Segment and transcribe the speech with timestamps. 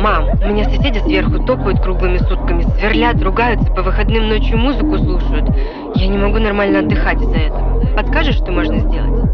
[0.00, 5.48] мам, у меня соседи сверху топают круглыми сутками, сверлят, ругаются, по выходным ночью музыку слушают.
[5.96, 7.94] Я не могу нормально отдыхать из-за этого.
[7.94, 9.30] Подскажешь, что можно сделать?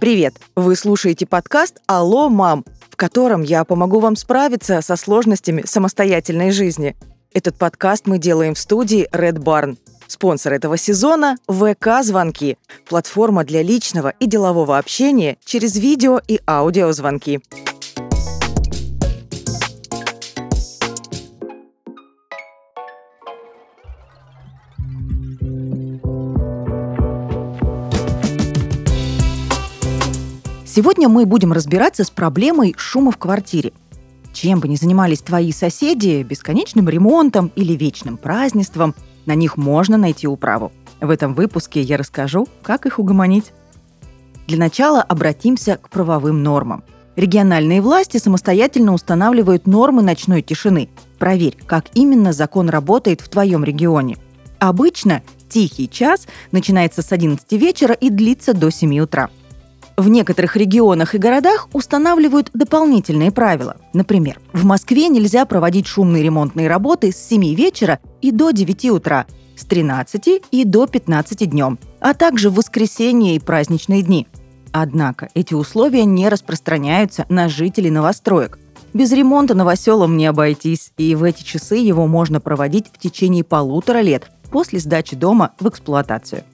[0.00, 0.34] Привет!
[0.54, 6.94] Вы слушаете подкаст «Алло, мам», в котором я помогу вам справиться со сложностями самостоятельной жизни.
[7.36, 9.76] Этот подкаст мы делаем в студии Red Barn.
[10.06, 12.56] Спонсор этого сезона– ВК-звонки–
[12.88, 17.42] платформа для личного и делового общения через видео и аудиозвонки.
[30.64, 33.74] Сегодня мы будем разбираться с проблемой шума в квартире.
[34.36, 40.26] Чем бы ни занимались твои соседи, бесконечным ремонтом или вечным празднеством, на них можно найти
[40.26, 40.72] управу.
[41.00, 43.52] В этом выпуске я расскажу, как их угомонить.
[44.46, 46.84] Для начала обратимся к правовым нормам.
[47.16, 50.90] Региональные власти самостоятельно устанавливают нормы ночной тишины.
[51.18, 54.18] Проверь, как именно закон работает в твоем регионе.
[54.58, 59.30] Обычно тихий час начинается с 11 вечера и длится до 7 утра.
[59.96, 63.76] В некоторых регионах и городах устанавливают дополнительные правила.
[63.94, 69.24] Например, в Москве нельзя проводить шумные ремонтные работы с 7 вечера и до 9 утра,
[69.56, 74.26] с 13 и до 15 днем, а также в воскресенье и праздничные дни.
[74.70, 78.58] Однако эти условия не распространяются на жителей новостроек.
[78.92, 84.00] Без ремонта новоселом не обойтись, и в эти часы его можно проводить в течение полутора
[84.00, 86.44] лет после сдачи дома в эксплуатацию.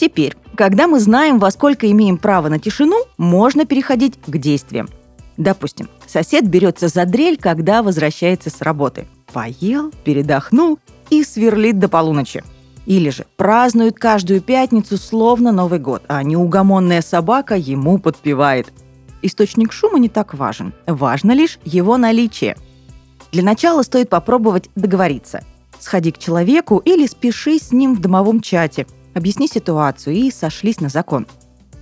[0.00, 4.88] Теперь, когда мы знаем, во сколько имеем право на тишину, можно переходить к действиям.
[5.36, 9.06] Допустим, сосед берется за дрель, когда возвращается с работы.
[9.30, 10.78] Поел, передохнул
[11.10, 12.42] и сверлит до полуночи.
[12.86, 18.72] Или же празднует каждую пятницу словно Новый год, а неугомонная собака ему подпевает.
[19.20, 20.72] Источник шума не так важен.
[20.86, 22.56] Важно лишь его наличие.
[23.32, 25.44] Для начала стоит попробовать договориться.
[25.78, 30.88] Сходи к человеку или спеши с ним в домовом чате– Объясни ситуацию и сошлись на
[30.88, 31.26] закон.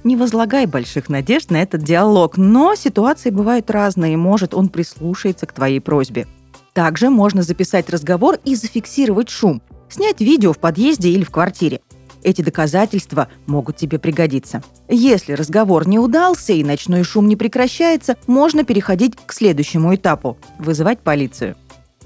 [0.05, 5.47] Не возлагай больших надежд на этот диалог, но ситуации бывают разные, и может он прислушается
[5.47, 6.27] к твоей просьбе.
[6.73, 11.81] Также можно записать разговор и зафиксировать шум, снять видео в подъезде или в квартире.
[12.23, 14.63] Эти доказательства могут тебе пригодиться.
[14.89, 21.01] Если разговор не удался и ночной шум не прекращается, можно переходить к следующему этапу– вызывать
[21.01, 21.57] полицию.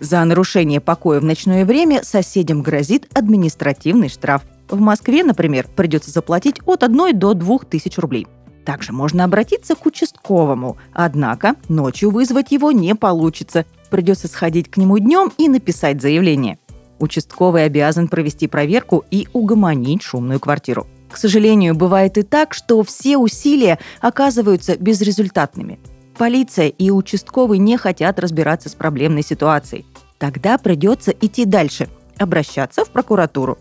[0.00, 4.42] За нарушение покоя в ночное время соседям грозит административный штраф.
[4.72, 8.26] В Москве, например, придется заплатить от 1 до 2 тысяч рублей.
[8.64, 13.66] Также можно обратиться к участковому, однако ночью вызвать его не получится.
[13.90, 16.58] Придется сходить к нему днем и написать заявление.
[16.98, 20.86] Участковый обязан провести проверку и угомонить шумную квартиру.
[21.10, 25.80] К сожалению, бывает и так, что все усилия оказываются безрезультатными.
[26.16, 29.84] Полиция и участковый не хотят разбираться с проблемной ситуацией.
[30.16, 33.58] Тогда придется идти дальше, обращаться в прокуратуру.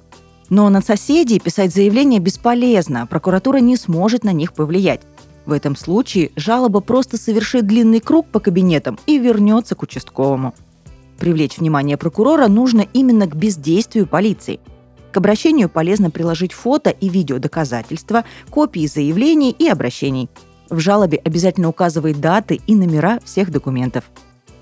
[0.51, 4.99] Но на соседей писать заявление бесполезно, прокуратура не сможет на них повлиять.
[5.45, 10.53] В этом случае жалоба просто совершит длинный круг по кабинетам и вернется к участковому.
[11.17, 14.59] Привлечь внимание прокурора нужно именно к бездействию полиции.
[15.13, 20.29] К обращению полезно приложить фото и видео доказательства, копии заявлений и обращений.
[20.69, 24.03] В жалобе обязательно указывать даты и номера всех документов.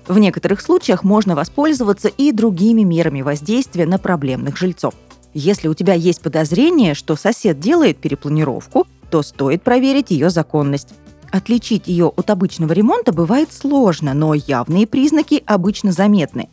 [0.06, 4.94] В некоторых случаях можно воспользоваться и другими мерами воздействия на проблемных жильцов–
[5.34, 10.94] если у тебя есть подозрение, что сосед делает перепланировку, то стоит проверить ее законность.
[11.30, 16.48] Отличить ее от обычного ремонта бывает сложно, но явные признаки обычно заметны.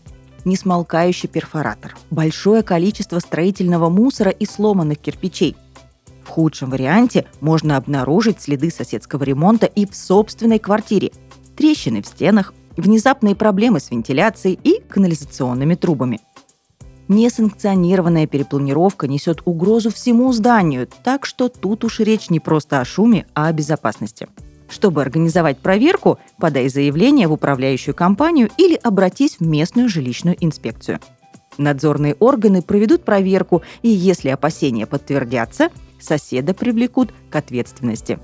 [0.46, 5.56] Несмолкающий перфоратор, большое количество строительного мусора и сломанных кирпичей.
[6.24, 11.12] В худшем варианте можно обнаружить следы соседского ремонта и в собственной квартире,
[11.56, 16.20] трещины в стенах, внезапные проблемы с вентиляцией и канализационными трубами.
[17.08, 23.26] Несанкционированная перепланировка несет угрозу всему зданию, так что тут уж речь не просто о шуме,
[23.34, 24.28] а о безопасности.
[24.70, 31.00] Чтобы организовать проверку, подай заявление в управляющую компанию или обратись в местную жилищную инспекцию.
[31.58, 35.70] Надзорные органы проведут проверку, и если опасения подтвердятся,
[36.02, 38.20] соседа привлекут к ответственности.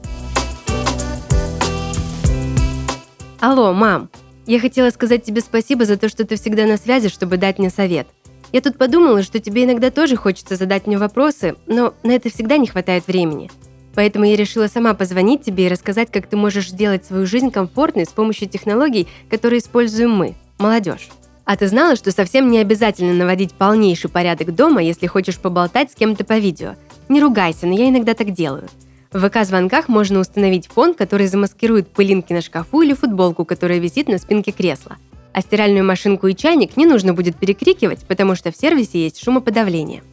[3.40, 4.10] Алло, мам.
[4.46, 7.70] Я хотела сказать тебе спасибо за то, что ты всегда на связи, чтобы дать мне
[7.70, 8.08] совет–
[8.54, 12.58] я тут подумала, что тебе иногда тоже хочется задать мне вопросы, но на это всегда
[12.58, 13.50] не хватает времени.
[13.96, 18.06] Поэтому я решила сама позвонить тебе и рассказать, как ты можешь сделать свою жизнь комфортной
[18.06, 21.10] с помощью технологий, которые используем мы, молодежь.
[21.46, 25.96] А ты знала, что совсем не обязательно наводить полнейший порядок дома, если хочешь поболтать с
[25.96, 26.76] кем-то по видео?
[27.10, 28.70] Не ругайся, но я иногда так делаю.
[29.12, 34.20] В ВК-звонках можно установить фон, который замаскирует пылинки на шкафу или футболку, которая висит на
[34.20, 34.98] спинке кресла.
[35.34, 40.04] А стиральную машинку и чайник не нужно будет перекрикивать, потому что в сервисе есть шумоподавление.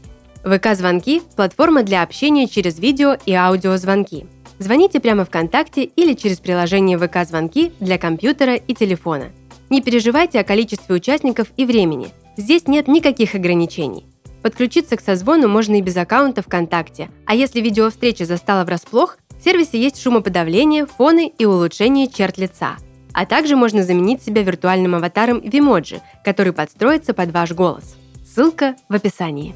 [0.42, 4.26] ВК-звонки– платформа для общения через видео и аудиозвонки.
[4.58, 9.30] Звоните прямо ВКонтакте или через приложение ВК-звонки для компьютера и телефона.
[9.68, 12.08] Не переживайте о количестве участников и времени.
[12.36, 14.06] Здесь нет никаких ограничений.
[14.42, 19.80] Подключиться к созвону можно и без аккаунта ВКонтакте, а если видеовстреча застала врасплох, в сервисе
[19.80, 22.76] есть шумоподавление, фоны и улучшение черт лица.
[23.12, 27.96] А также можно заменить себя виртуальным аватаром Vimoji, который подстроится под ваш голос.
[28.24, 29.54] Ссылка в описании.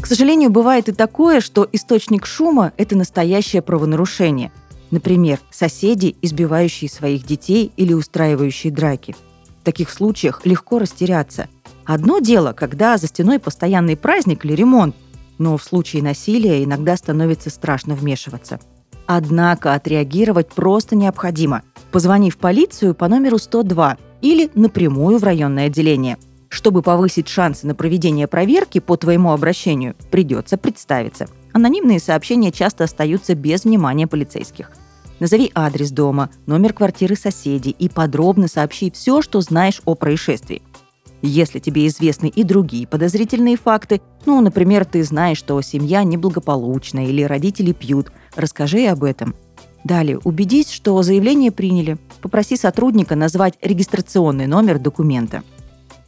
[0.00, 4.52] К сожалению, бывает и такое, что источник шума– это настоящее правонарушение.
[4.90, 9.14] Например, соседи, избивающие своих детей или устраивающие драки.
[9.60, 11.48] В таких случаях легко растеряться.
[11.84, 14.96] Одно дело, когда за стеной постоянный праздник или ремонт,
[15.36, 18.60] но в случае насилия иногда становится страшно вмешиваться.
[19.08, 26.16] Однако отреагировать просто необходимо, позвонив в полицию по номеру 102 или напрямую в районное отделение–
[26.48, 31.26] чтобы повысить шансы на проведение проверки по твоему обращению, придется представиться.
[31.52, 34.70] Анонимные сообщения часто остаются без внимания полицейских.
[35.20, 40.62] Назови адрес дома, номер квартиры соседей и подробно сообщи все, что знаешь о происшествии.
[41.20, 47.22] Если тебе известны и другие подозрительные факты, ну, например, ты знаешь, что семья неблагополучна или
[47.22, 49.34] родители пьют, расскажи об этом.
[49.84, 51.98] Далее, убедись, что заявление приняли.
[52.22, 55.42] Попроси сотрудника назвать регистрационный номер документа–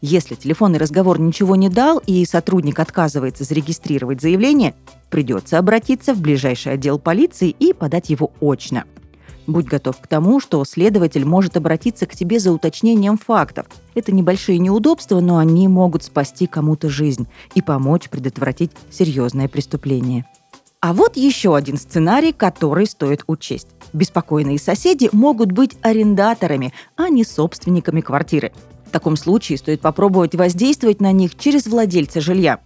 [0.02, 4.74] если телефонный разговор ничего не дал и сотрудник отказывается зарегистрировать заявление,
[5.10, 8.84] придется обратиться в ближайший отдел полиции и подать его очно.
[9.46, 13.66] Будь готов к тому, что следователь может обратиться к тебе за уточнением фактов.
[13.94, 20.24] Это небольшие неудобства, но они могут спасти кому-то жизнь и помочь предотвратить серьезное преступление.
[20.82, 23.68] А вот еще один сценарий, который стоит учесть.
[23.92, 28.52] Беспокойные соседи могут быть арендаторами, а не собственниками квартиры.
[28.86, 32.60] В таком случае стоит попробовать воздействовать на них через владельца жилья.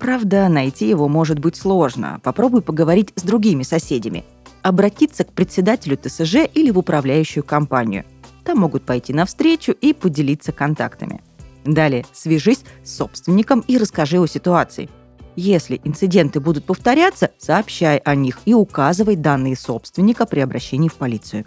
[0.00, 2.20] Правда, найти его может быть сложно.
[2.24, 4.24] Попробуй поговорить с другими соседями.
[4.62, 8.04] Обратиться к председателю ТСЖ или в управляющую компанию.
[8.42, 11.22] Там могут пойти навстречу и поделиться контактами.
[11.64, 14.90] Далее, свяжись с собственником и расскажи о ситуации.
[15.36, 21.44] Если инциденты будут повторяться, сообщай о них и указывай данные собственника при обращении в полицию.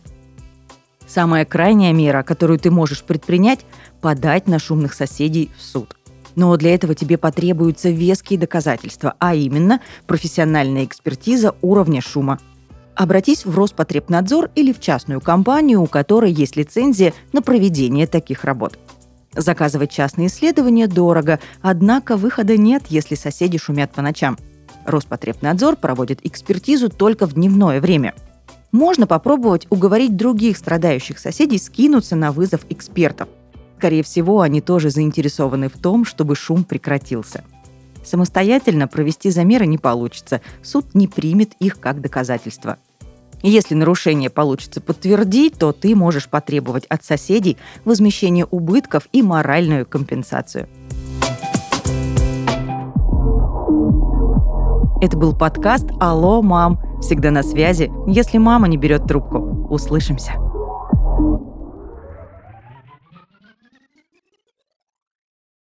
[1.07, 3.65] Самая крайняя мера, которую ты можешь предпринять–
[4.01, 5.95] подать на шумных соседей в суд.
[6.35, 12.39] Но для этого тебе потребуются веские доказательства, а именно профессиональная экспертиза уровня шума.
[12.93, 18.77] Обратись в Роспотребнадзор или в частную компанию, у которой есть лицензия на проведение таких работ.
[19.37, 24.37] Заказывать частные исследования дорого, однако выхода нет, если соседи шумят по ночам.
[24.85, 28.13] Роспотребнадзор проводит экспертизу только в дневное время–
[28.71, 33.29] можно попробовать уговорить других страдающих соседей скинуться на вызов экспертов.
[33.77, 37.43] Скорее всего, они тоже заинтересованы в том, чтобы шум прекратился.
[38.03, 42.77] Самостоятельно провести замеры не получится, суд не примет их как доказательство.
[43.43, 50.67] Если нарушение получится подтвердить, то ты можешь потребовать от соседей возмещение убытков и моральную компенсацию.
[54.99, 59.67] Это был подкаст «Алло, мам!» Всегда на связи, если мама не берет трубку.
[59.69, 60.46] Услышимся.